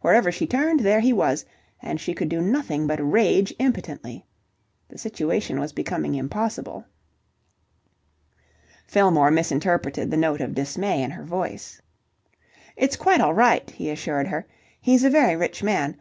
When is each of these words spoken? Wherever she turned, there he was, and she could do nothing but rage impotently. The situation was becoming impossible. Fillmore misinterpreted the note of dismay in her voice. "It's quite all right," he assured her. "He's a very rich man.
Wherever 0.00 0.30
she 0.30 0.46
turned, 0.46 0.78
there 0.78 1.00
he 1.00 1.12
was, 1.12 1.44
and 1.80 2.00
she 2.00 2.14
could 2.14 2.28
do 2.28 2.40
nothing 2.40 2.86
but 2.86 3.00
rage 3.00 3.52
impotently. 3.58 4.24
The 4.88 4.96
situation 4.96 5.58
was 5.58 5.72
becoming 5.72 6.14
impossible. 6.14 6.84
Fillmore 8.86 9.32
misinterpreted 9.32 10.08
the 10.12 10.16
note 10.16 10.40
of 10.40 10.54
dismay 10.54 11.02
in 11.02 11.10
her 11.10 11.24
voice. 11.24 11.82
"It's 12.76 12.94
quite 12.94 13.20
all 13.20 13.34
right," 13.34 13.68
he 13.72 13.90
assured 13.90 14.28
her. 14.28 14.46
"He's 14.80 15.02
a 15.02 15.10
very 15.10 15.34
rich 15.34 15.64
man. 15.64 15.96